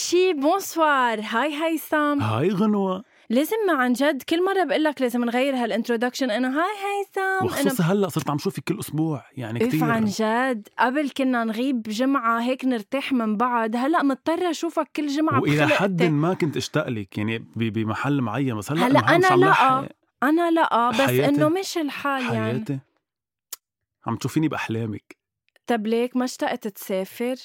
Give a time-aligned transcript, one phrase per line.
[0.00, 1.20] شي bonsoir.
[1.20, 3.04] Hi هيثم Hi غنوة.
[3.30, 7.84] لازم عن جد كل مرة بقول لك لازم نغير هال introduction إنه Hi هيثم وخصوصا
[7.84, 10.68] هلأ صرت عم شوفك كل أسبوع يعني كثير عن جد.
[10.78, 16.02] قبل كنا نغيب جمعة هيك نرتاح من بعض هلأ مضطرة أشوفك كل جمعة وإلى حد.
[16.02, 18.56] ما كنت أشتاق لك يعني بمحل معين.
[18.56, 19.46] بس هلأ أنا عم لأ.
[19.46, 19.84] لحق.
[20.22, 20.90] أنا لأ.
[20.90, 21.00] بس.
[21.10, 22.52] إنه مش الحال يعني.
[22.52, 22.78] حياتي.
[24.06, 25.16] عم تشوفيني بأحلامك.
[25.66, 27.36] طب ليك ما اشتقت تسافر؟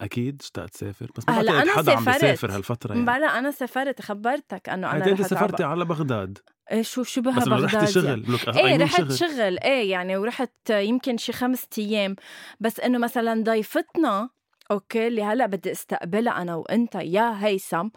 [0.00, 2.24] أكيد اشتقت اسافر بس ما هلا بعتقد أنا حدا عم سافرت.
[2.24, 3.04] بيسافر هالفترة يعني.
[3.04, 6.38] بلا أنا سافرت خبرتك أنا بعدين أنت رحت سافرتي على بغداد.
[6.72, 8.04] إيه شو شو بها بس إنه بغداد؟ شغل.
[8.04, 8.22] يعني.
[8.22, 9.12] لك إيه رحت شغل.
[9.18, 9.58] شغل.
[9.58, 12.16] إيه يعني ورحت يمكن شي خمسة أيام.
[12.60, 14.28] بس إنه مثلا ضيفتنا
[14.70, 17.88] أوكي اللي هلأ بدي أستقبلها أنا وأنت يا هيثم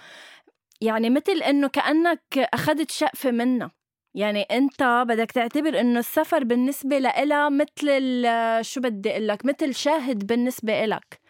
[0.82, 3.72] يعني مثل إنه كأنك أخذت شقفة منا
[4.16, 8.24] يعني أنت بدك تعتبر إنه السفر بالنسبة لإلها مثل
[8.62, 11.04] شو بدي أقول لك مثل شاهد بالنسبة إلك.
[11.04, 11.23] آه،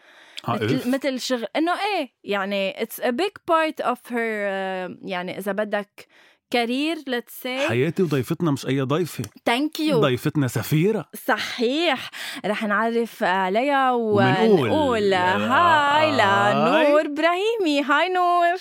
[0.48, 0.90] مثل.
[0.90, 6.06] مثل شغل إنه إيه يعني it's a big part of her uh, يعني إذا بدك
[6.50, 12.10] career let's say حياتي وضيفتنا مش أي ضيفة thank you ضيفتنا سفيرة صحيح
[12.46, 18.58] رح نعرف عليها ومنقول ونقول هاي لنور إبراهيمي هاي نور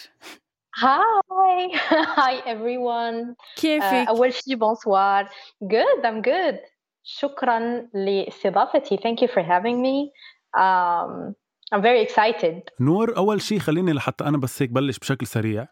[0.75, 1.69] Hi,
[2.17, 3.35] hi everyone.
[3.35, 5.29] Uh, كيفك؟ أول شيء bonsoir.
[5.63, 6.57] Good, I'm good.
[7.03, 8.97] شكرا لإستضافتي.
[8.97, 10.11] Thank you for having me.
[10.57, 11.35] Um,
[11.73, 12.69] I'm very excited.
[12.79, 15.67] نور أول شيء خليني لحتى أنا بس هيك بلش بشكل سريع.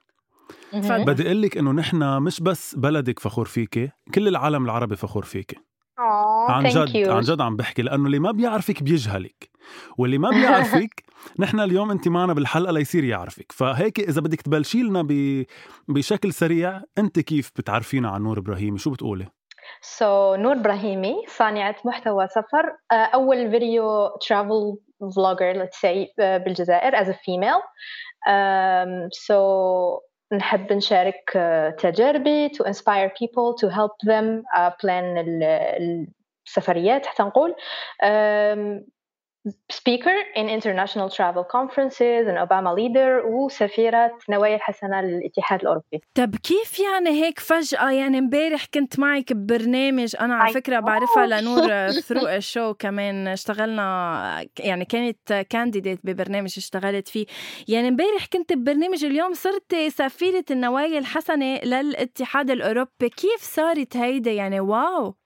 [0.73, 5.55] بدي أقول لك إنه نحن مش بس بلدك فخور فيكي كل العالم العربي فخور فيكي
[6.49, 7.09] عن thank جد you.
[7.09, 9.49] عن جد عم بحكي لأنه اللي ما بيعرفك بيجهلك.
[9.97, 11.03] واللي ما بيعرفك
[11.39, 13.51] نحن اليوم أنت معنا بالحلقة ليصير يعرفك.
[13.51, 15.43] فهيك إذا بدك تبلشي لنا ب...
[15.87, 19.27] بشكل سريع أنت كيف بتعرفينا عن نور إبراهيمي؟ شو بتقولي؟
[19.81, 24.09] So نور إبراهيمي صانعة محتوى سفر uh, أول فيديو
[25.01, 27.61] vlogger let's say uh, بالجزائر as a female.
[28.27, 30.01] Um, so
[30.33, 36.07] نحب نشارك uh, تجاربي to inspire people to help them uh, plan ال-
[36.47, 37.55] السفريات حتى نقول
[38.03, 38.83] um,
[39.71, 46.01] speaker in international travel conferences and Obama leader وسفيرة نوايا الحسنة للاتحاد الأوروبي.
[46.15, 50.79] طب كيف يعني هيك فجأة؟ يعني امبارح كنت معك ببرنامج أنا على فكرة.
[50.79, 57.25] بعرفها لنور through ال show كمان اشتغلنا يعني كانت candidate ببرنامج اشتغلت فيه.
[57.67, 63.09] يعني امبارح كنت ببرنامج اليوم صرت سفيرة النوايا الحسنة للاتحاد الأوروبي.
[63.09, 65.20] كيف صارت هيدا؟ يعني wow!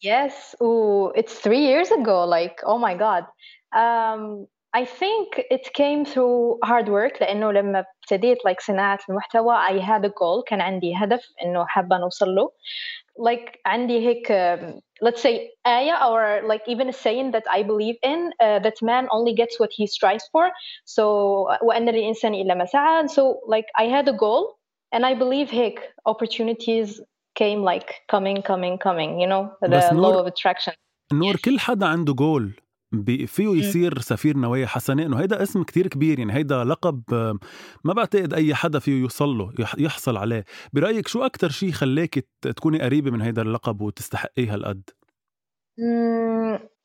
[0.00, 2.24] Yes, ooh, it's three years ago.
[2.24, 3.24] Like, oh my God.
[3.72, 9.78] Um, I think it came through hard work لأنه لما ابتديت like صناعة المحتوى I
[9.78, 12.50] had a goal كان عندي هدف إنه حابة نوصل له.
[13.18, 17.96] Like عندي هيك um, let's say آية or like even a saying that I believe
[18.02, 20.50] in uh, that man only gets what he strives for.
[20.84, 23.08] So وأن للإنسان إلا ما سعى.
[23.08, 24.56] So like I had a goal
[24.92, 27.00] and I believe هيك opportunities
[27.39, 30.73] came like coming coming coming you know the بس law نور- of attraction.
[31.13, 32.51] نور كل حدا عنده جول
[33.27, 37.03] فيه يصير سفير نوايا حسنة إنه هيدا اسم كتير كبير يعني هيدا لقب
[37.83, 40.45] ما بعتقد أي حدا فيه يوصل له يح- يحصل عليه.
[40.73, 44.89] برأيك شو أكتر شيء خلاك تكوني قريبة من هيدا اللقب وتستحقيه هالقد؟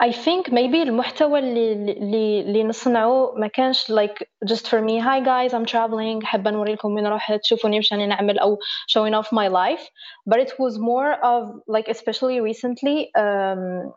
[0.01, 5.19] I think maybe المحتوى اللي اللي اللي نصنعه ما كانش like just for me hi
[5.19, 8.57] guys I'm traveling حابة نوري لكم وين رحت تشوفوني وش أنا نعمل أو
[8.91, 9.89] showing off my life
[10.29, 13.91] but it was more of like especially recently um,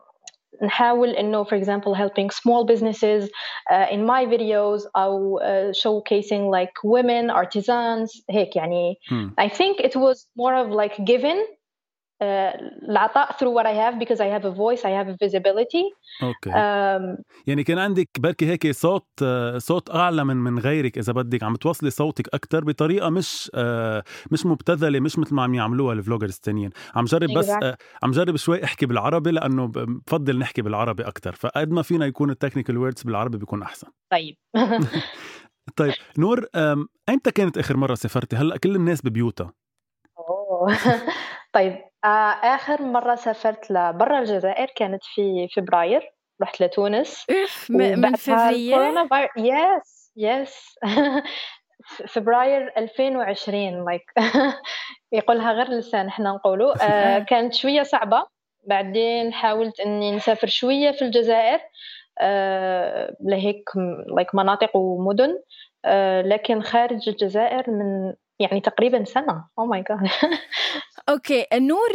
[0.63, 3.29] نحاول إنه for example helping small businesses
[3.71, 9.33] uh, in my videos أو uh, showcasing like women artisans هيك يعني هم.
[9.39, 11.37] I think it was more of like given
[12.22, 15.84] العطاء through what I have because I have a voice I have a visibility.
[16.22, 16.50] okay.
[17.46, 19.24] يعني كان عندك بركي هيك صوت
[19.56, 23.50] صوت أعلى من من غيرك إذا بدك عم توصلي صوتك أكثر بطريقة مش
[24.30, 27.50] مش مبتذلة مش مثل ما عم يعملوها ال vloggers الثانيين عم جرب بس
[28.02, 32.35] عم جرب شوي احكي بالعربي لأنه بفضل نحكي بالعربي أكثر فقد ما فينا يكون ال
[32.35, 33.88] technical words بالعربي بيكون أحسن.
[34.12, 34.36] طيب.
[35.76, 36.46] طيب نور
[37.08, 39.52] ايمتى كانت آخر مرة سافرتي؟ هلأ كل الناس ببيوتها.
[41.56, 46.12] طيب آه، آخر مرة سافرت لبرا الجزائر كانت في فبراير
[46.42, 47.26] رحت لتونس.
[47.70, 50.78] من فبراير؟ yes yes
[52.12, 54.12] فبراير 2020 like
[55.12, 56.74] يقولها غير لسان إحنا نقولوا.
[56.82, 58.26] آه كانت شوية صعبة.
[58.66, 61.60] بعدين حاولت إني نسافر شوية في الجزائر.
[62.20, 63.70] آه لهيك
[64.16, 65.38] like مناطق ومدن.
[65.84, 69.44] آه لكن خارج الجزائر من يعني تقريبا سنة.
[69.58, 70.10] oh my god
[71.08, 71.90] okay نور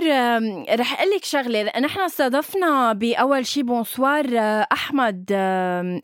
[0.80, 1.64] رح أقول لك شغلة.
[1.80, 5.26] نحن استضفنا بأول شي bonsoir آه، أحمد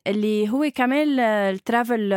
[0.08, 2.10] اللي هو كمان ال travel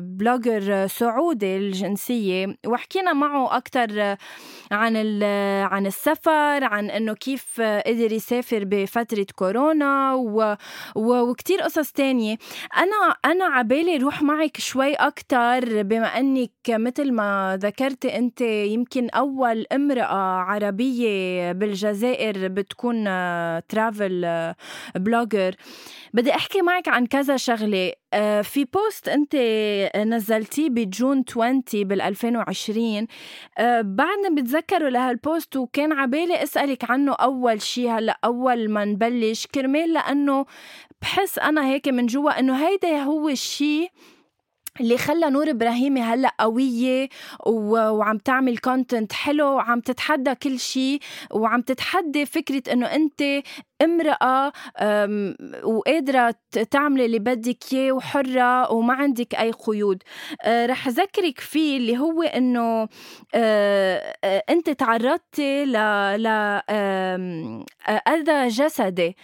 [0.00, 2.56] blogger سعودي الجنسية.
[2.66, 4.16] وحكينا معه أكثر
[4.72, 5.22] عن
[5.62, 10.14] عن السفر عن إنه كيف قدر يسافر بفترة كورونا.
[10.96, 12.36] وكثير قصص تانية.
[12.76, 19.66] أنا أنا عبالي روح معك شوي أكثر بما إنك مثل ما ذكرتي أنت يمكن أول
[19.72, 23.04] امرأة عربية بالجزائر بتكون
[23.68, 24.54] travel
[24.94, 25.54] blogger
[26.14, 27.92] بدي أحكي معك عن كذا شغلة.
[28.14, 29.36] آه، في post أنت
[29.96, 33.06] نزلتيه ب June 20 بال 2020
[33.58, 39.46] آه، بعدنا بتذكروا لهال post وكان عبالي أسألك عنه أول شيء هلا أول ما نبلش
[39.46, 40.46] كرمال لأنه
[41.02, 43.90] بحس أنا هيك من جوا إنه هيدا هو الشيء
[44.80, 47.08] اللي خلى نور إبراهيمي هلأ قوية
[47.46, 51.00] وعم تعمل كونتنت حلو وعم تتحدى كل شيء
[51.32, 53.22] وعم تتحدى فكرة إنه أنت
[53.82, 54.52] امرأة
[55.64, 56.34] وقادرة
[56.70, 60.02] تعملي اللي بدك إياه وحرة وما عندك أي قيود.
[60.42, 62.88] أه، رح أذكرك فيه اللي هو إنه
[63.34, 65.72] أه، أه، أنت تعرضتي ل
[66.22, 66.26] ل
[68.08, 69.16] أذى جسدي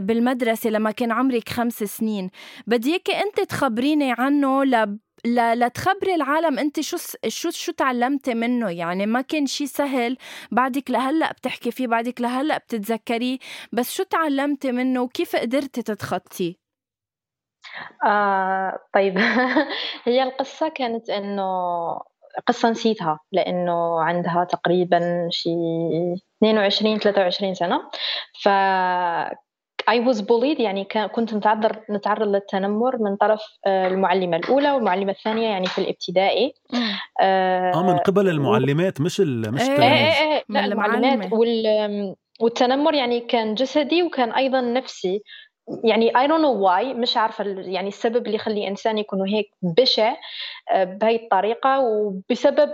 [0.00, 2.30] بالمدرسة لما كان عمرك خمس سنين.
[2.66, 4.12] بدي إياكي أنت تخبريني
[4.44, 6.96] عنه لب لتخبري العالم انت شو
[7.28, 8.70] شو شو تعلمتي منه.
[8.70, 10.16] يعني ما كان شيء سهل.
[10.52, 13.38] بعدك لهلأ بتحكي فيه بعدك لهلأ بتتذكريه.
[13.72, 16.54] بس شو تعلمتي منه وكيف قدرتي تتخطيه؟
[18.04, 19.18] آه طيب.
[20.06, 21.42] هي القصة كانت إنه
[22.46, 25.50] قصة نسيتها لأنه عندها تقريبا شي
[26.42, 27.90] 22 23 سنة.
[28.42, 28.48] ف
[29.90, 30.84] I was bullied يعني
[31.14, 36.54] كنت نتعرض نتعرض للتنمر من طرف آه، المعلمة الأولى والمعلمة الثانية يعني في الابتدائي.
[37.20, 42.94] آه, آه من قبل المعلمات مش ال مش إيه إيه إيه لا المعلمات وال والتنمر
[42.94, 45.22] يعني كان جسدي وكان أيضا نفسي.
[45.84, 50.16] يعني I don't know why مش عارفة يعني السبب اللي يخلي إنسان يكون هيك بشع
[50.70, 51.80] آه، بهي الطريقة.
[51.80, 52.70] وبسبب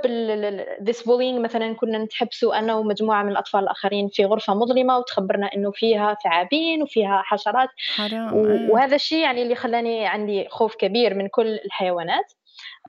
[0.91, 5.71] this bullying مثلا كنا نتحبسوا أنا ومجموعة من الأطفال الآخرين في غرفة مظلمة وتخبرنا إنه
[5.71, 7.69] فيها ثعابين وفيها حشرات.
[7.97, 8.71] حرام.
[8.71, 12.33] وهذا الشيء يعني اللي خلاني عندي خوف كبير من كل الحيوانات.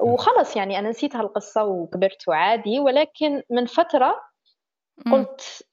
[0.02, 2.80] وخلص يعني أنا نسيت هالقصة وكبرت وعادي.
[2.80, 4.22] ولكن من فترة
[5.12, 5.64] قلت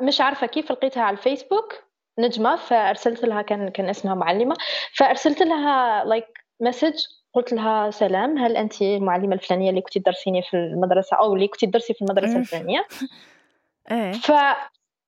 [0.00, 1.87] مش عارفة كيف لقيتها على الفيسبوك.
[2.18, 4.56] نجمة فأرسلت لها كان كان اسمها معلمة.
[4.96, 7.04] فأرسلت لها لايك like مسج
[7.34, 11.64] قلت لها سلام هل أنت المعلمة الفلانية اللي كنت تدرسيني في المدرسة أو اللي كنت
[11.64, 12.86] تدرسي في المدرسة الفلانية؟
[13.90, 14.12] إيه.
[14.12, 14.32] ف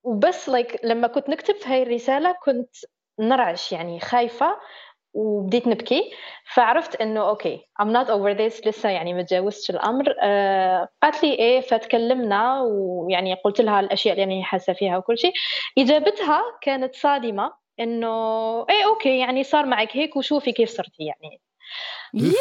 [0.02, 2.76] وبس like لما كنت نكتب في هاي الرسالة كنت
[3.18, 4.56] نرعش يعني خايفة.
[5.12, 6.10] وبديت نبكي
[6.54, 10.14] فعرفت إنه okay I'm not over this لسه يعني ما تجاوزتش الأمر.
[10.22, 15.32] آه قالت لي إيه فتكلمنا ويعني قلت لها الأشياء اللي أنا حاسة فيها وكل شيء.
[15.78, 18.08] إجابتها كانت صادمة إنه
[18.70, 21.40] إيه okay يعني صار معك هيك وشوفي كيف صرتي يعني.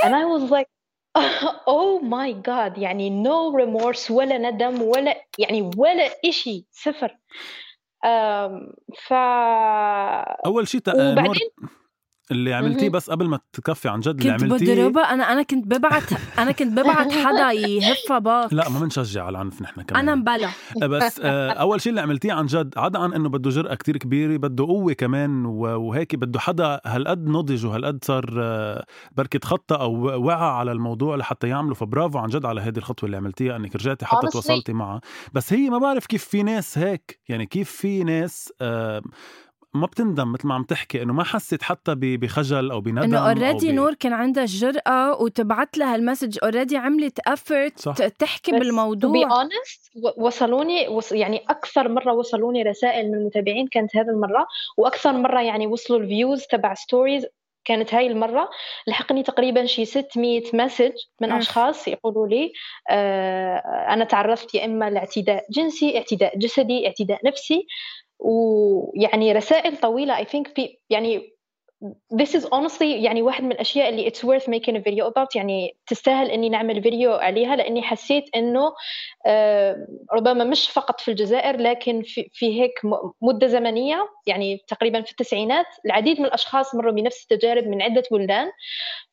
[0.03, 0.69] I was like
[1.77, 7.17] oh my god يعني no remorse ولا ندم ولا يعني ولا إشي صفر.
[8.97, 9.13] ف
[10.45, 11.49] أول شيء وبعدين
[12.31, 16.03] اللي عملتيه بس قبل ما تكفي عن جد اللي عملتيه كنت أنا أنا كنت ببعت
[16.39, 20.01] أنا كنت ببعت حدا يهفها back لا ما بنشجع على العنف نحن كمان.
[20.09, 20.49] أنا مبلا.
[20.97, 24.37] بس آه، أول شيء اللي عملتيه عن جد عدا عن إنه بده جرأة كتير كبيرة
[24.37, 30.51] بده قوة كمان وهيك بده حدا هالقد نضج وهالقد صار آه، بركي تخطى أو وعى
[30.57, 31.73] على الموضوع لحتى يعمله.
[31.73, 33.55] فبرافو عن جد على هذه الخطوة اللي عملتيها.
[33.55, 35.01] أنك رجعتي حتى تواصلتي معها.
[35.33, 39.01] بس هي ما بعرف كيف في ناس هيك يعني كيف في ناس آه
[39.73, 43.25] ما بتندم مثل ما عم تحكي إنه ما حست حتى بخجل أو بندم إنه أو
[43.27, 47.93] اوريدي ب- نور كان عندها الجرأة وتبعت لها ال message already عملت effort صح.
[48.07, 54.09] تحكي بالموضوع honest و- وصلوني وص يعني أكثر مرة وصلوني رسائل من المتابعين كانت هذه
[54.09, 54.47] المرة
[54.77, 57.25] وأكثر مرة يعني وصلوا ال views تبع stories
[57.65, 58.49] كانت هاي المرة
[58.87, 60.91] لحقني تقريبا شي 600 message
[61.21, 61.37] من أف.
[61.41, 62.51] أشخاص يقولوا لي
[62.89, 63.55] آه
[63.89, 67.67] أنا تعرضت يا إما لاعتداء جنسي اعتداء جسدي اعتداء نفسي
[68.19, 71.39] ويعني رسائل طويلة I think في يعني
[72.13, 75.35] this is honestly يعني واحد من الأشياء اللي it's worth making a video about.
[75.35, 78.73] يعني تستاهل إني نعمل فيديو عليها لإني حسيت إنه
[79.25, 82.71] آه، ربما مش فقط في الجزائر لكن في, في هيك
[83.21, 88.51] مدة زمنية يعني تقريبا في التسعينات العديد من الأشخاص مروا بنفس التجارب من عدة بلدان.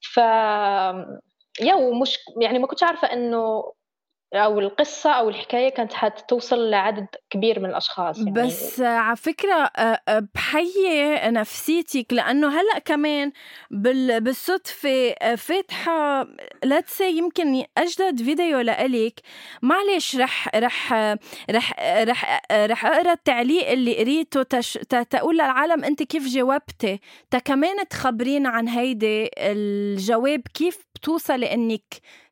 [0.01, 0.21] ف
[1.61, 3.73] يا ومش يعني ما كنتش عارفة إنه
[4.35, 10.01] أو القصة أو الحكاية كانت حتوصل لعدد كبير من الأشخاص يعني بس على فكرة آه،
[10.09, 13.33] آه، بحيي نفسيتك لأنه هلأ كمان
[13.71, 16.27] بال- بالصدفة آه، فاتحة
[16.65, 19.21] لتس يمكن أجدد فيديو لإلك.
[19.63, 20.93] معلش رح رح
[21.51, 24.73] رح رح رح أقرأ التعليق اللي قريته تش
[25.11, 27.01] تقول للعالم أنت كيف جاوبتي.
[27.31, 31.83] تا كمان تخبرينا عن هيدي الجواب كيف بتوصلي إنك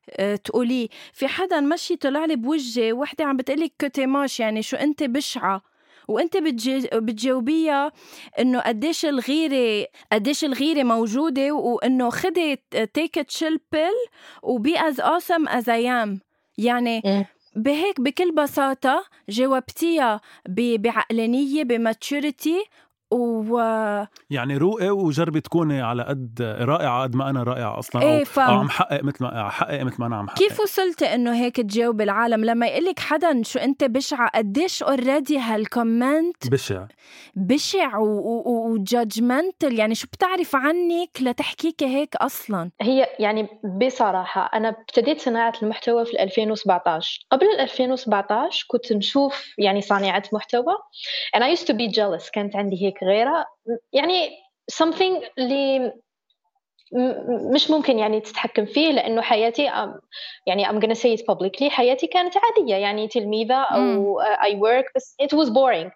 [0.09, 0.87] آه، تقوليه.
[1.13, 5.61] في حدا مشي طلع لي بوجهي وحدة عم بتقلي كوتيماش يعني شو أنت بشعة؟
[6.07, 7.91] وأنت بتجي بتجاوبيها
[8.39, 12.55] إنه قديش الغيرة قديش الغيرة موجودة وإنه خدي
[12.93, 13.91] take chill pill
[14.43, 16.19] و be as awesome as I am
[16.57, 17.25] يعني مم.
[17.55, 22.63] بهيك بكل بساطة جاوبتيها ب- بعقلانية ب maturity
[23.11, 23.57] و
[24.29, 28.49] يعني روقي وجربي تكوني على قد رائعة قد ما أنا رائعة أصلا إيه، أو, فاهم.
[28.49, 30.37] أو عم حقق مثل ما حقق مثل ما أنا عم حقق.
[30.37, 35.64] كيف وصلتي إنه هيك تجاوب العالم؟ لما يقلك حدا شو أنت بشعه قديش already هال
[35.64, 36.85] comment بشع.
[37.35, 37.97] بشع
[38.45, 43.47] وجادجمنتال؟ يعني شو بتعرف عنك لتحكيكي هيك أصلا؟ هي يعني
[43.85, 50.73] بصراحة أنا ابتديت صناعة المحتوى في 2017 قبل 2017 كنت نشوف يعني صانعات محتوى
[51.35, 53.45] and I used to be jealous كانت عندي هيك غيرة
[53.93, 54.29] يعني
[54.71, 55.93] something اللي
[57.53, 59.63] مش ممكن يعني تتحكم فيه لأنه حياتي
[60.47, 63.07] يعني I'm gonna say it publicly حياتي كانت عادية يعني
[63.55, 65.91] أو uh, I work بس it was boring.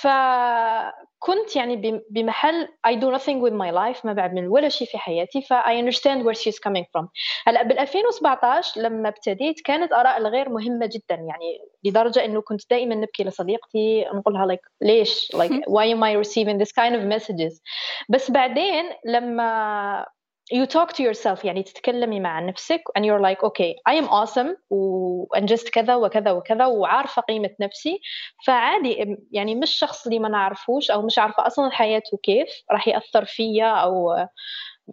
[0.00, 4.98] فكنت يعني بم- بمحل I do nothing with my life ما بعمل ولا شيء في
[4.98, 7.08] حياتي ف I understand where she's coming from.
[7.46, 12.94] هلأ بال 2017 لما ابتديت كانت آراء الغير مهمة جدا يعني لدرجة إنه كنت دائما
[12.94, 17.60] نبكي لصديقتي نقولها like ليش؟ like why am I receiving this kind of messages
[18.08, 20.06] بس بعدين لما
[20.52, 24.56] you talk to yourself يعني تتكلمي مع نفسك and you're like okay I am awesome
[24.70, 28.00] وأنجزت كذا وكذا وكذا وعارفة قيمة نفسي
[28.46, 33.24] فعادي يعني مش شخص اللي ما نعرفوش أو مش عارفة أصلا حياته كيف راح يأثر
[33.24, 34.26] فيا أو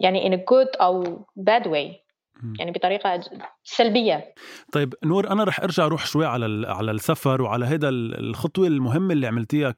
[0.02, 1.04] يعني in a good أو
[1.40, 2.09] bad way.
[2.60, 3.22] يعني بطريقة ج-
[3.64, 4.34] سلبية.
[4.72, 8.68] طيب نور أنا رح أرجع أروح شوي على ال- على السفر وعلى هيدا ال- الخطوة
[8.68, 9.76] المهمة اللي عملتيها ك...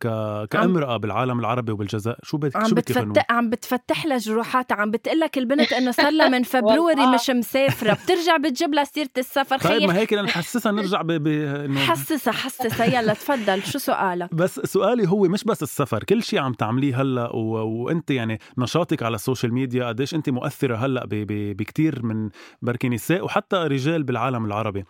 [0.47, 2.17] كأمرأة بالعالم العربي وبالجزائر.
[2.23, 6.27] شو بدك عم شو بتفتح عم بتفتح لها جروحاتها عم بتقلك البنت إنه صار لها
[6.29, 7.07] من فبروري.
[7.13, 7.93] مش مسافرة.
[7.93, 9.57] بترجع بتجيب لها سيرة السفر.
[9.57, 11.11] طيب ما خيي هيك نحسسها نرجع ب...
[11.11, 11.27] ب...
[11.27, 12.85] إنه حسسها حسسها.
[12.85, 13.63] يلا تفضل.
[13.63, 17.39] شو سؤالك؟ بس سؤالي هو مش بس السفر كل شيء عم تعمليه هلأ و...
[17.83, 21.09] وأنت يعني نشاطك على ال social media قديش أنت مؤثرة هلأ ب...
[21.09, 21.57] ب...
[21.57, 22.29] بكتير من
[22.61, 24.85] بركي نساء وحتى رجال بالعالم العربي.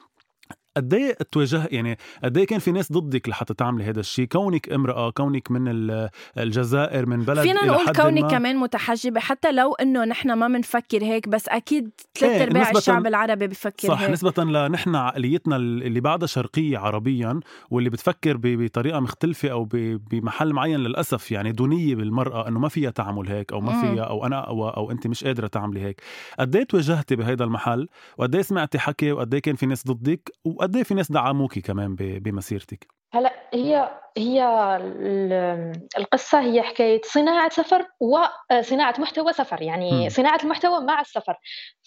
[0.78, 4.72] قد إيه تواجه يعني قد إيه كان في ناس ضدك لحتى تعملي هذا الشيء؟ كونك
[4.74, 8.28] امرأة كونك من ال- الجزائر من بلد فينا نقول كونك ما.
[8.30, 12.78] كمان متحجبة حتى لو إنه نحن ما بنفكر هيك بس أكيد ثلاث إيه، أرباع نسبةً-
[12.78, 14.10] الشعب العربي بفكر صح هيك.
[14.10, 20.54] نسبة لنحن عقليتنا اللي بعدها شرقية عربيا واللي بتفكر ب- بطريقة مختلفة أو ب- بمحل
[20.54, 23.82] معين للأسف يعني دونية بالمرأة إنه ما فيها تعمل هيك أو ما.
[23.82, 26.02] فيها أو أنا أو, أو أنت مش قادرة تعملي هيك.
[26.40, 27.88] قد إيه تواجهتي بهيدا المحل؟
[28.18, 31.62] وقد إيه سمعتي حكي؟ وقد إيه كان في ناس ضدك؟ وقد إيه في ناس دعموكي
[31.62, 34.44] كمان بمسيرتك؟ هلا هي هي
[34.82, 40.10] ال- القصة هي حكاية صناعة سفر وصناعة محتوى سفر يعني مم.
[40.10, 41.36] صناعة المحتوى مع السفر.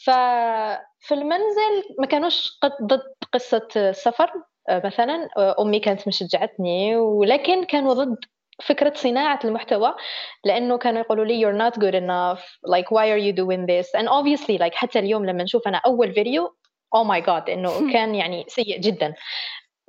[0.06, 3.02] ففي المنزل ما كانوش قد- ضد
[3.32, 4.32] قصة السفر
[4.70, 5.28] مثلا
[5.60, 8.16] أمي كانت مشجعتني ولكن كانوا ضد
[8.62, 9.94] فكرة صناعة المحتوى
[10.44, 12.42] لأنه كانوا يقولوا لي you're not good enough
[12.74, 14.00] like why are you doing this?
[14.00, 16.56] and obviously like حتى اليوم لما نشوف أنا أول فيديو
[16.96, 19.14] oh my god إنه كان يعني سيء جدا.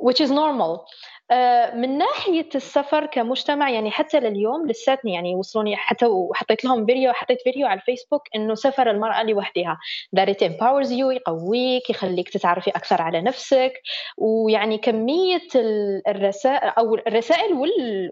[0.01, 0.85] Which is normal.
[1.31, 7.13] آه، من ناحية السفر كمجتمع يعني حتى لليوم لساتني يعني وصلوني حتى وحطيت لهم فيديو
[7.13, 9.77] حطيت فيديو على الفيسبوك إنه سفر المرأة لوحدها.
[10.19, 13.73] That it empowers you يقويك يخليك تتعرفي أكثر على نفسك.
[14.17, 15.47] ويعني كمية
[16.07, 17.53] الرسائل أو الرسائل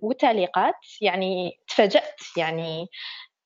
[0.01, 2.21] والتعليقات يعني تفاجأت.
[2.38, 2.88] يعني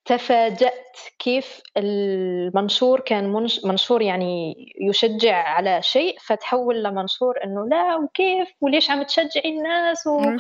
[0.08, 8.92] تفاجأت كيف المنشور كان منشور يعني يشجع على شيء فتحول لمنشور إنه لا وكيف؟ وليش
[8.92, 10.38] عم تشجعي الناس؟ و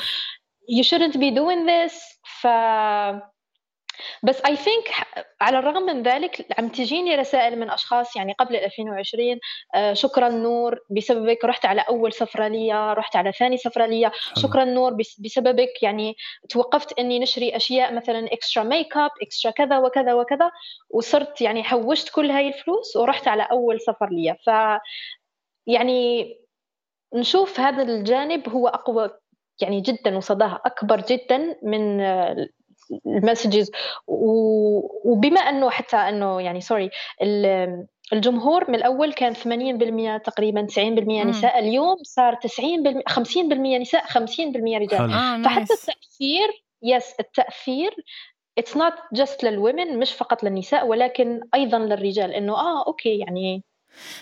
[0.70, 2.20] you shouldn't be doing this.
[2.42, 2.48] ف
[4.24, 4.90] بس I think
[5.42, 9.39] على الرغم من ذلك عم تجيني رسائل من أشخاص يعني قبل 2020
[9.75, 14.66] آه شكرا نور بسببك رحت على أول سفرة لي رحت على ثاني سفرة لي شكرا
[14.66, 16.16] نور بسببك يعني
[16.50, 20.51] توقفت إني نشري أشياء مثلا extra make up extra كذا وكذا وكذا
[20.89, 24.50] وصرت يعني حوشت كل هاي الفلوس ورحت على أول سفر لي ف
[25.68, 26.34] يعني
[27.13, 29.10] نشوف هذا الجانب هو أقوى
[29.62, 32.01] يعني جدا وصداها أكبر جدا من
[33.06, 33.72] ال messages
[34.08, 36.90] وبما أنه حتى أنه يعني sorry
[38.13, 39.34] الجمهور من الأول كان
[40.20, 40.79] 80% تقريبا 90%
[41.25, 41.60] نساء.
[41.60, 44.10] اليوم صار 90% 50% نساء 50%
[44.77, 45.12] رجال.
[45.12, 47.96] آه فحتى التأثير yes التأثير
[48.58, 52.34] it's not just لل women مش فقط للنساء ولكن أيضا للرجال.
[52.34, 53.63] إنه آه okay يعني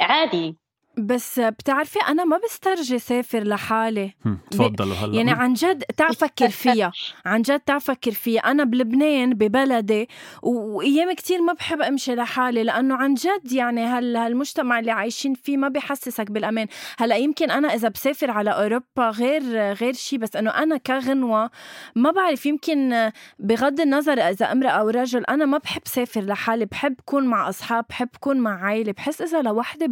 [0.01, 0.55] عادي.
[0.97, 4.13] بس بتعرفي أنا ما بسترجي سافر لحالي.
[4.51, 5.15] تفضلوا هلا.
[5.15, 6.91] يعني عن جد تعال فكر فيها.
[7.25, 8.41] عن جد تعال فكر فيها.
[8.41, 10.09] أنا بلبنان ببلدي
[10.41, 15.57] وأيام كتير ما بحب أمشي لحالي لأنه عن جد يعني هال هالمجتمع اللي عايشين فيه
[15.57, 16.67] ما بحسسك بالأمان.
[16.99, 21.49] هلأ يمكن أنا إذا بسافر على أوروبا غير غير شيء بس إنه أنا كغنوة
[21.95, 26.65] ما بعرف يمكن بغض النظر إذا امرأة أو رجل أنا ما بحب سافر لحالي.
[26.65, 29.87] بحب كون مع أصحاب بحب كون مع عائله بحس إذا لوحدي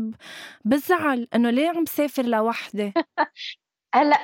[0.66, 2.94] بز بزعل إنه ليه عم سافر لوحدي
[3.96, 4.20] هلا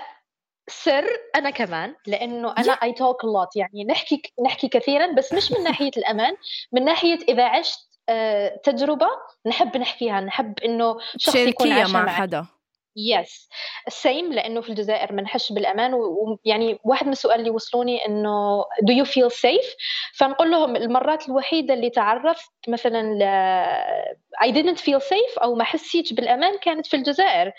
[0.69, 5.63] سر أنا كمان لأنه أنا اي توك لوت يعني نحكي نحكي كثيرا بس مش من
[5.63, 6.35] ناحية الأمان
[6.71, 9.07] من ناحية إذا عشت آه، تجربة
[9.45, 12.45] نحب نحكيها نحب إنه شخص يكون مع حدا.
[13.07, 13.49] يس
[13.87, 18.93] السيم لأنه في الجزائر ما نحش بالامان ويعني واحد من السؤال اللي وصلوني إنه do
[19.03, 19.75] you feel safe
[20.15, 23.19] فنقول لهم المرات الوحيدة اللي تعرفت مثلا.
[24.43, 27.51] I didn't feel safe أو ما حسيتش بالأمان كانت في الجزائر.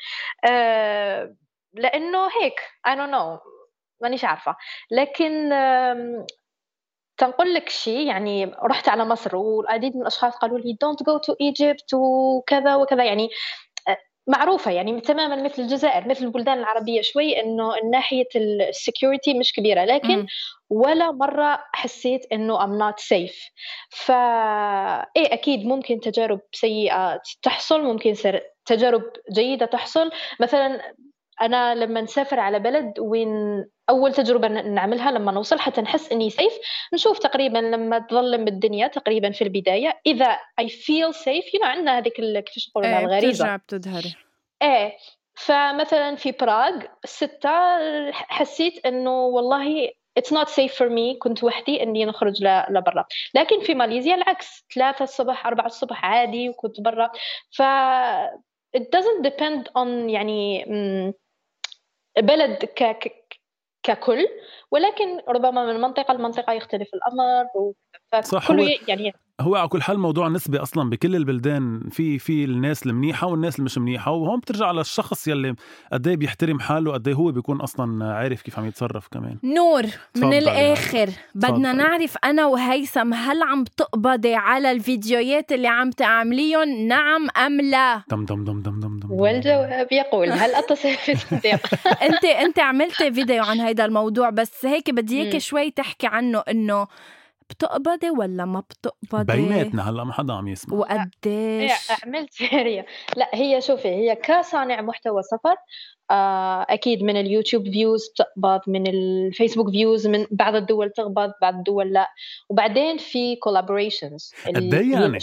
[0.45, 1.35] أه
[1.75, 3.39] لأنه هيك I don't know
[4.01, 4.57] مانيش عارفة.
[4.91, 5.51] لكن
[7.19, 11.35] تنقول لك شيء يعني رحت على مصر والعديد من الأشخاص قالوا لي don't go to
[11.35, 13.31] Egypt وكذا وكذا يعني
[14.31, 19.85] معروفة يعني تماما مثل الجزائر مثل البلدان العربية شوي إنه ناحية ال security مش كبيرة
[19.85, 20.27] لكن م.
[20.71, 23.51] ولا مرة حسيت إنه I'm not safe
[23.91, 24.11] ف
[25.17, 28.15] إيه أكيد ممكن تجارب سيئة تحصل ممكن
[28.67, 30.95] تجارب جيدة تحصل مثلا
[31.43, 36.53] أنا لما نسافر على بلد وين أول تجربة نعملها لما نوصل حتى نحس إني safe
[36.95, 42.13] نشوف تقريبا لما تظلم بالدنيا تقريبا في البداية إذا I feel safe you عندنا هذيك
[42.15, 43.57] كيفاش نقولوا إيه الغريزة.
[43.57, 44.17] بترجع بتظهري
[44.63, 44.97] إيه
[45.35, 47.51] فمثلا في براغ ستة
[48.13, 49.89] حسيت إنه والله
[50.21, 53.05] it's not safe for me كنت وحدي إني نخرج لبرا.
[53.35, 57.11] لكن في ماليزيا العكس ثلاثة الصبح أربعة الصبح عادي وكنت برا.
[57.51, 57.63] ف
[58.77, 60.65] it doesn't depend on يعني
[62.19, 63.20] بلد ك
[63.83, 64.27] ككل
[64.71, 67.47] ولكن ربما من منطقة لمنطقة يختلف الأمر
[68.23, 72.87] صح هو يعني هو على كل حال موضوع نسبي أصلا بكل البلدان في في الناس
[72.87, 75.55] المنيحة والناس اللي مش منيحة وهون بترجع على الشخص يلي
[75.93, 79.39] قد إيه بيحترم حاله قد إيه هو بيكون أصلا عارف كيف عم يتصرف كمان.
[79.45, 79.83] نور
[80.17, 87.29] من الآخر بدنا نعرف أنا وهيثم هل عم تقبضي على الفيديوهات اللي عم تعمليهم نعم
[87.47, 88.90] أم لا؟ دم دم دم دم دم دم.
[89.21, 91.61] والجواب يقول هل أتصل في الصديق؟
[92.09, 96.87] أنت أنت عملتي فيديو عن هذا الموضوع بس هيك بدي اياك شوي تحكي عنه إنه
[97.51, 100.77] بتقبضي ولا ما بتقبضي؟ بيناتنا هلا ما حدا عم يسمع.
[100.77, 101.73] وقديش؟
[102.05, 102.87] عملت سيريا.
[103.17, 105.57] لا هي شوفي هي كصانع محتوى سفر
[106.11, 111.93] آه، أكيد من اليوتيوب views بتقبض من الفيسبوك views من بعض الدول تقبض بعض الدول
[111.93, 112.09] لا.
[112.49, 115.19] وبعدين في collaborations قد إيه يعني؟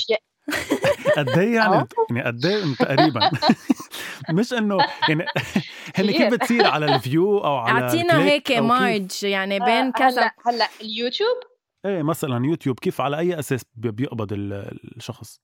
[1.18, 1.88] قد إيه يعني؟ آه.
[2.10, 3.32] يعني قد إيه؟ تقريبا.
[4.30, 4.78] مش إنه
[5.10, 5.26] يعني
[5.98, 10.22] هن كيف بتصير على ال view أو على أعطينا هيك marge يعني بين آه، كذا.
[10.22, 11.38] هلأ هلا اليوتيوب؟
[11.86, 15.42] إيه مثلا يوتيوب كيف على أي أساس بيقبض الشخص؟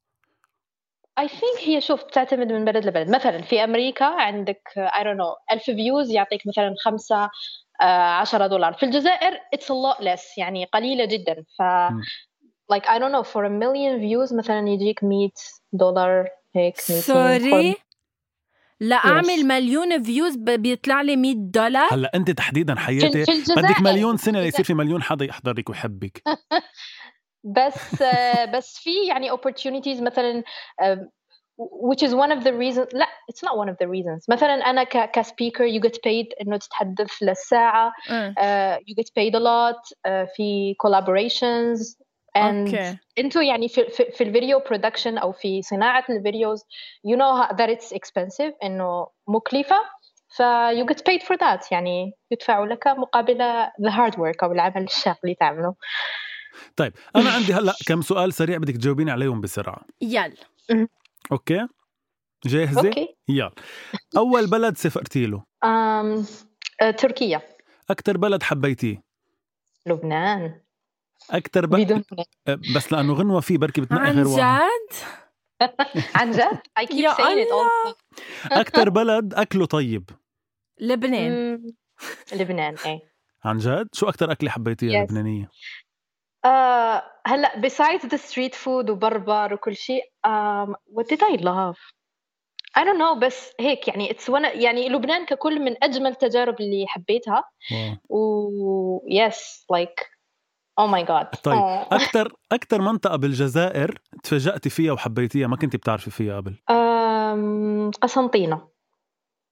[1.19, 3.09] I think هي شوف بتعتمد من بلد لبلد.
[3.09, 7.29] مثلا في أمريكا عندك I don't know 1000 views يعطيك مثلا 5
[7.81, 8.73] 10 دولار.
[8.73, 11.43] في الجزائر it's a lot less يعني قليلة جدا.
[11.59, 11.61] ف
[12.71, 15.29] like I don't know for a million views مثلا يجيك 100
[15.73, 17.75] دولار هيك sorry.
[18.79, 23.23] لا اعمل مليون views بيطلع لي 100 دولار؟ هلأ أنت تحديدا حياتي
[23.55, 24.41] بدك مليون سنة.
[24.41, 26.23] ليصير في مليون حدا يحضرك ويحبك.
[27.57, 30.43] بس آه، بس في يعني opportunities مثلا
[31.57, 34.25] which is one of the reasons لا it's not one of the reasons.
[34.29, 39.35] مثلا أنا ك ك speaker you get paid إنه تتحدث للساعة uh, you get paid
[39.35, 42.02] a lot uh, في collaborations
[42.37, 46.63] and أنتوا يعني في, في, في ال video production أو في صناعة ال videos
[47.07, 49.75] you know how- that it's expensive إنه مكلفة
[50.37, 50.41] ف
[50.71, 51.71] you get paid for that.
[51.71, 53.37] يعني يدفعوا لك مقابل
[53.81, 55.75] the hard work أو العمل الشاق اللي تعمله.
[56.75, 59.81] طيب أنا عندي هلأ كم سؤال سريع بدك تجاوبيني عليهم بسرعة.
[60.01, 60.33] يلا.
[61.31, 61.67] okay؟
[62.45, 63.15] جاهزة؟ okay.
[63.29, 63.51] يلا.
[64.17, 66.25] أول بلد سافرتي له؟ um,
[66.83, 67.41] uh, تركيا.
[67.89, 69.03] أكثر بلد حبيتيه؟
[69.85, 70.61] لبنان.
[71.31, 72.03] أكثر بلد بدون
[72.75, 74.97] بس لأنه غنوة فيه بركي بتنقي عن غير واحد جد؟
[76.15, 80.09] عن جد؟ I keep يا saying it all the أكثر بلد أكله طيب؟
[80.79, 81.63] لبنان.
[82.33, 82.99] لبنان إيه.
[83.43, 85.09] عن جد؟ شو أكثر أكلة حبيتيها Yes.
[85.09, 85.49] لبنانيه
[86.45, 91.77] آه هلأ besides the street food وبربر وكل شيء um, what did I love?
[92.77, 96.85] I don't know بس هيك يعني it's one يعني لبنان ككل من أجمل التجارب اللي
[96.87, 97.43] حبيتها.
[97.71, 97.97] واو.
[98.09, 99.35] و yes
[99.75, 100.12] like
[100.81, 101.41] oh my god.
[101.43, 101.87] طيب Oh.
[102.01, 108.67] أكثر أكثر منطقة بالجزائر تفاجأتي فيها وحبيتيها ما كنتي بتعرفي فيها قبل؟ um, قسنطينة.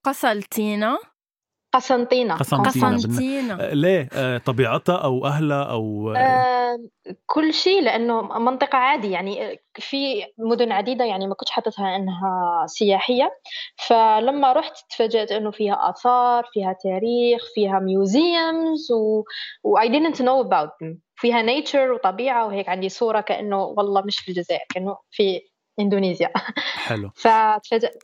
[0.06, 0.98] قسلتينا
[1.74, 2.36] قسنطينة.
[2.36, 3.54] قسنطينة.
[3.54, 6.78] آه، ليه؟ آه، طبيعتها أو أهلها أو آه، آه،
[7.26, 13.32] كل شيء لأنه منطقة عادي يعني في مدن عديدة يعني ما كنتش حاطتها إنها سياحية.
[13.76, 19.24] فلما رحت تفاجأت إنه فيها آثار فيها تاريخ فيها ميوزيومز و...
[19.64, 20.98] و I didn't know about them.
[21.16, 22.70] فيها nature وطبيعة وهيك.
[22.70, 25.42] عندي صورة كأنه والله مش في الجزائر كأنه في
[25.80, 26.30] اندونيسيا
[26.74, 27.10] حلو.
[27.24, 28.04] فتفاجأت.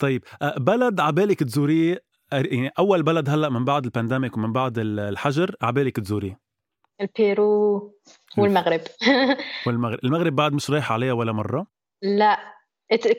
[0.00, 0.24] طيب
[0.56, 5.54] بلد عبالك تزوريه يعني أول بلد هلأ من بعد ال pandemic ومن بعد ال- الحجر
[5.62, 6.40] عبالك تزوريه
[7.00, 7.94] البيرو
[8.38, 8.80] والمغرب.
[9.66, 9.98] والمغرب.
[10.04, 11.66] المغرب بعد مش رايح عليها ولا مرة؟
[12.02, 12.38] لا.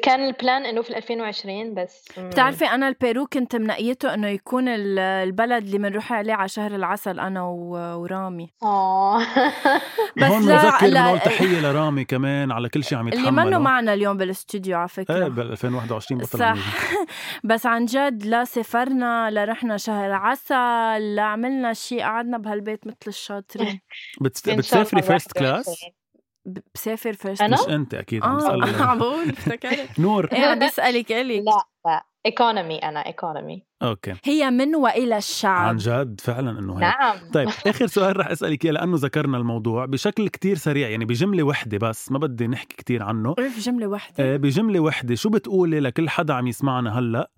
[0.04, 2.06] كان ال plan إنه في 2020 بس.
[2.18, 7.20] بتعرفي أنا البيرو كنت منقيته إنه يكون ال- البلد اللي بنروح عليه على شهر العسل
[7.20, 8.50] أنا ورامي.
[8.64, 9.20] آه.
[10.18, 13.46] بس هون لا- بذكر لا- بنقول تحية لرامي كمان على كل شيء عم اللي يتحمله.
[13.46, 16.56] منه معنا اليوم بالاستوديو على إيه فكره بال 2021 بطل صح.
[17.44, 22.98] بس عن جد لا سافرنا لا رحنا شهر عسل لا عملنا شيء قعدنا بهالبيت مثل
[23.08, 23.80] الشاطرين.
[24.22, 25.64] بتسافري first 21.
[25.64, 25.86] class
[26.76, 30.26] بسافر first أنا؟ مش أنت أكيد عم آه بسأل عم بقول افتكرت نور.
[30.32, 32.06] إيه عم بسألك الك لا لا.
[32.26, 34.14] economy أنا economy okay.
[34.24, 36.82] هي من وإلى عن الشعب جد؟ فعلا إنه هيك.
[36.82, 37.18] نعم.
[37.34, 41.78] طيب آخر سؤال رح أسألك إياه لأنه ذكرنا الموضوع بشكل كتير سريع يعني بجملة وحدة
[41.78, 43.34] بس ما بدي نحكي كتير عنه.
[43.34, 47.32] في جملة واحدة آه، بجملة وحدة شو بتقولي لكل حدا عم يسمعنا هلأ.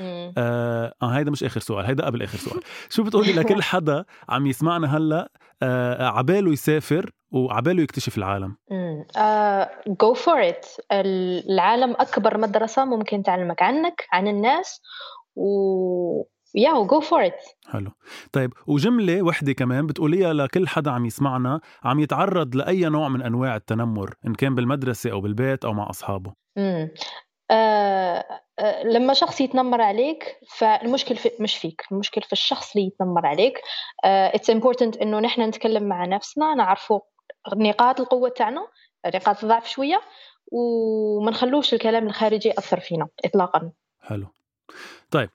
[0.00, 2.60] آه, آه هيدا مش آخر سؤال هيدا قبل آخر سؤال.
[2.88, 5.30] شو بتقولي لكل حدا عم يسمعنا هلأ
[5.62, 8.56] آه عباله يسافر وعباله يكتشف العالم.
[9.16, 10.66] آه، go for it.
[10.92, 14.80] العالم أكبر مدرسة ممكن تعلمك عنك عن الناس
[15.36, 16.22] و
[16.54, 17.70] يا go for it.
[17.72, 17.90] حلو.
[18.32, 23.56] طيب وجملة وحدة كمان بتقوليها لكل حدا عم يسمعنا عم يتعرض لأي نوع من أنواع
[23.56, 26.88] التنمر إن كان بالمدرسة أو بالبيت أو مع أصحابه؟ مم.
[27.50, 33.26] آه، آه، لما شخص يتنمر عليك فالمشكل في مش فيك المشكل في الشخص اللي يتنمر
[33.26, 33.60] عليك.
[34.04, 37.00] آه، it's important إنه نحن نتكلم مع نفسنا نعرفوا
[37.56, 38.66] نقاط القوة تاعنا
[39.06, 40.00] نقاط الضعف شوية
[40.52, 43.72] وما نخلوش الكلام الخارجي يأثر فينا إطلاقا.
[44.00, 44.26] حلو.
[45.10, 45.30] طيب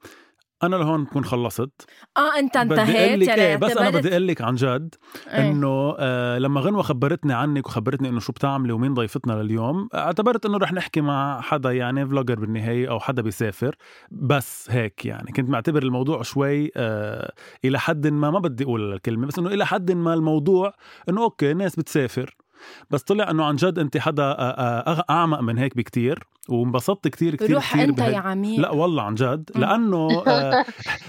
[0.64, 1.90] أنا لهون بكون خلصت.
[2.18, 4.96] آه أنت انتهيت لك يعني إيه بس أنا بدي أقول لك عن جد
[5.28, 5.52] إيه.
[5.52, 10.58] إنه آه لما غنوة خبرتني عنك وخبرتني إنه شو بتعملي ومين ضيفتنا لليوم اعتبرت إنه
[10.58, 13.76] رح نحكي مع حدا يعني فلوجر بالنهاية أو حدا بيسافر.
[14.12, 17.34] بس هيك يعني كنت معتبر الموضوع شوي آه
[17.66, 20.74] إلى حد ما ما بدي أقول الكلمة بس إنه إلى حد ما الموضوع
[21.10, 22.36] إنه okay ناس بتسافر.
[22.92, 26.24] بس طلع إنه عن جد أنت حدا آه، آه، أعمق من هيك بكتير.
[26.52, 28.60] وانبسطت كتير كتير روح كتير أنت بهال- يا عميق.
[28.60, 29.50] لا والله عن جد.
[29.56, 30.66] لأنه آه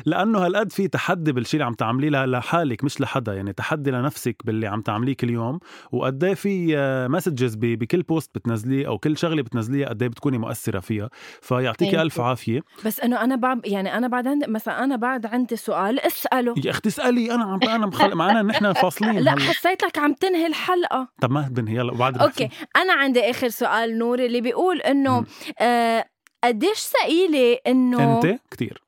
[0.07, 3.35] لأنه هالقد في تحدي بالشيء اللي عم تعمليه لحالك مش لحدا.
[3.35, 5.59] يعني تحدي لنفسك باللي عم تعمليه كل يوم.
[5.93, 6.77] وقد إيه في
[7.11, 11.09] messages بكل post بتنزليه أو كل شغلة بتنزليها قد إيه بتكوني مؤثرة فيها.
[11.41, 12.21] فيعطيكي ألف.
[12.21, 12.61] عافية.
[12.87, 16.55] بس انه أنا بعد يعني أنا بعد عندي مثلا أنا بعد عندي سؤال اسأله.
[16.65, 17.35] يا أختي اسألي.
[17.35, 18.15] أنا عم أنا مخل...
[18.23, 19.41] معنا نحن فاصلين لا هلأ.
[19.41, 21.09] حسيتك عم تنهي الحلقة.
[21.21, 22.49] طب ما بنهي يلا وبعد okay.
[22.77, 25.25] أنا عندي آخر سؤال نوري اللي بيقول إنه.
[25.59, 26.05] آه
[26.45, 28.83] قديش ثقيلة إنه انت؟ كتير.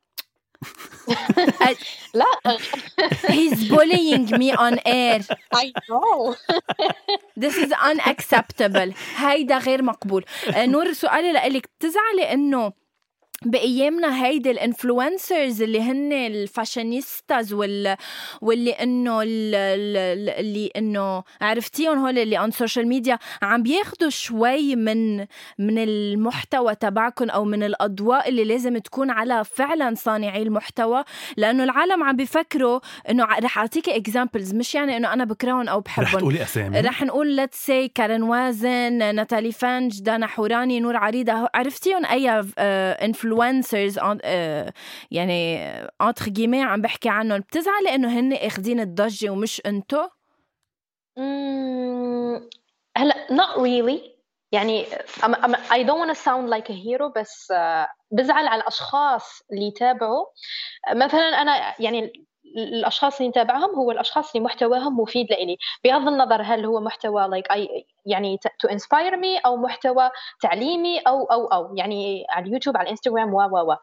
[2.15, 2.59] لا.
[3.29, 5.21] He's bullying me on air.
[5.55, 6.35] I know.
[7.37, 8.95] This is unacceptable.
[9.17, 10.25] هيدا غير مقبول.
[10.55, 11.71] آه، نور سؤالي لإلك.
[11.79, 12.73] بتزعلي إنه
[13.45, 17.97] بأيامنا هيدي ال influencers اللي هن ال fashionistas وال
[18.41, 25.19] واللي إنه اللي إنه عرفتيهم هول اللي on social media عم بياخذوا شوي من
[25.59, 31.05] من المحتوى تبعكم أو من الأضواء اللي لازم تكون على فعلا صانعي المحتوى
[31.37, 32.81] لأنه العالم عم بيفكروا
[33.11, 36.81] إنه رح اعطيك examples مش يعني إنه أنا بكرههم أو بحبهم رح تقولي أسامي.
[36.81, 43.34] رح نقول let's see كارن وازن ناتالي فانج دانا حوراني نور عريضة عرفتيهم أي influencers
[43.43, 44.73] influencers آه،
[45.11, 45.59] يعني
[46.03, 47.41] انتر جيمي عم بحكي عنهم.
[47.41, 50.09] بتزعلي إنه هن أخذين الضجة ومش أنتو؟
[52.97, 54.15] هلا not really.
[54.53, 54.87] يعني
[55.73, 60.25] I don't want to sound like a hero بس uh, بزعل على الأشخاص اللي يتابعوا.
[60.95, 65.57] مثلا أنا يعني الأشخاص اللي نتابعهم هو الأشخاص اللي محتواهم مفيد لإلي.
[65.85, 67.69] بغض النظر هل هو محتوى like I
[68.07, 70.11] يعني to inspire me أو محتوى
[70.43, 71.75] تعليمي أو أو أو.
[71.77, 73.77] يعني على اليوتيوب على الإنستغرام و و و.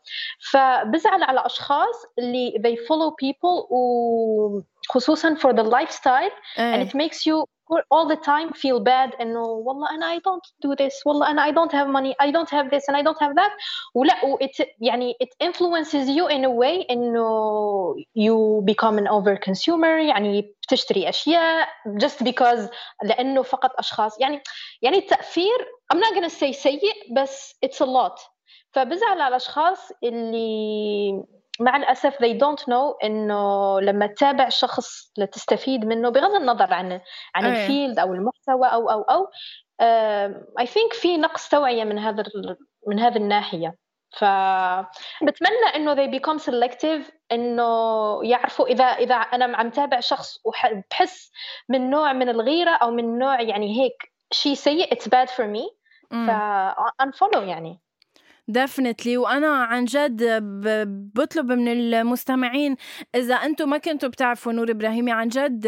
[0.51, 7.45] فبزعل على أشخاص اللي they follow people وخصوصا for the lifestyle and it makes you
[7.90, 11.54] all the time feel bad انه والله انا I don't do this والله انا I
[11.54, 13.52] don't have money I don't have this and I don't have that
[13.94, 20.08] ولا it يعني it influences you in a way انه you become an over consumer
[20.08, 21.68] يعني بتشتري اشياء
[22.02, 22.70] just because
[23.02, 24.42] لانه فقط اشخاص يعني
[24.82, 25.58] يعني التاثير
[25.94, 28.36] I'm not gonna say سيء بس it's a lot
[28.72, 31.22] فبزعل على الاشخاص اللي
[31.61, 37.01] مع الأسف they don't know إنه لما تتابع شخص لتستفيد منه بغض النظر عن
[37.35, 37.51] عن أيه.
[37.51, 39.27] الفيلد أو المحتوى أو أو أو
[40.59, 42.23] اي uh, ثينك في نقص توعية من هذا
[42.87, 43.75] من هذه الناحية.
[44.11, 47.69] فبتمنى إنه they become selective إنه
[48.23, 51.31] يعرفوا اذا إذا أنا عم تابع شخص وبحس
[51.69, 55.81] من نوع من الغيرة أو من نوع يعني هيك شيء سيء it's bad for me.
[56.11, 56.29] ف
[57.03, 57.81] unfollow يعني.
[58.47, 60.23] definitely وأنا عن جد
[61.15, 62.75] بطلب من المستمعين
[63.15, 65.67] إذا أنتم ما كنتوا بتعرفوا نور إبراهيمي عن جد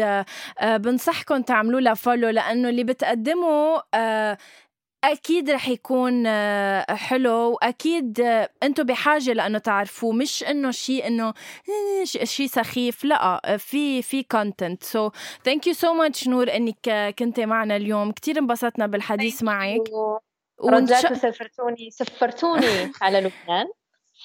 [0.60, 4.38] آه، بنصحكم تعملوا لها follow لأنه اللي بتقدمه آه،
[5.04, 8.20] أكيد رح يكون آه، حلو وأكيد
[8.62, 10.12] أنتم بحاجة لأنه تعرفوه.
[10.12, 11.34] مش إنه شيء إنه
[12.24, 15.10] شيء سخيف لا في في content so
[15.44, 18.12] thank you so much نور إنك كنت معنا اليوم.
[18.12, 19.80] كثير انبسطنا بالحديث معك.
[20.70, 22.66] رجعتوا سفرتوني سفرتوني
[23.02, 23.66] على لبنان.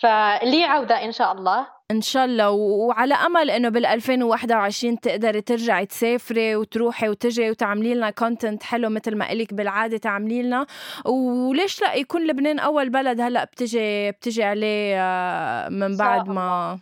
[0.02, 1.68] فلي عودة إن شاء الله.
[1.92, 2.50] إن شاء الله.
[2.52, 9.16] وعلى أمل إنه بال 2021 تقدري ترجعي تسافري وتروحي وتجي وتعملي لنا content حلو مثل
[9.16, 10.66] ما إلك بالعادة تعملي لنا.
[11.06, 16.80] وليش لا يكون لبنان أول بلد هلأ بتجي بتجي عليه آه، من بعد ما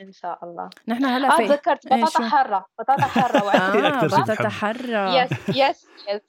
[0.00, 0.70] إن شاء الله.
[0.88, 5.22] نحن هلا آه، في تذكرت بطاطا حارة بطاطا حارة آه بطاطا حارة.
[5.22, 6.22] yes yes yes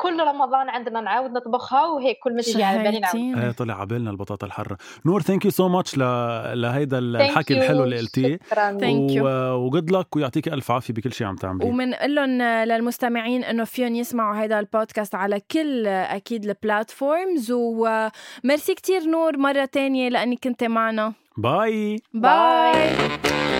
[0.00, 3.86] كل رمضان عندنا نعاود نطبخها وهيك كل ما تجي على بالي نعاود إيه طلع على
[3.86, 4.76] بالنا البطاطا الحارة.
[5.06, 8.38] نور thank you so much لهيدا الحكي الحلو اللي قلتيه.
[9.54, 11.66] و good luck ويعطيك ألف عافية بكل شيء عم تعمليه.
[11.66, 19.38] وبنقول لهم للمستمعين إنه فيهم يسمعوا هيدا البودكاست على كل أكيد البلاتفورمز وميرسي كتير نور
[19.38, 21.12] مرة تانية لانك كنت معنا.
[21.38, 22.00] Bye.
[22.12, 23.08] Bye.
[23.22, 23.54] Bye.